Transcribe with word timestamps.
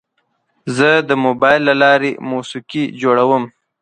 زه 0.75 0.89
د 1.09 1.11
موبایل 1.25 1.61
له 1.69 1.73
لارې 1.83 2.11
موسیقي 2.29 2.83
جوړوم. 3.01 3.43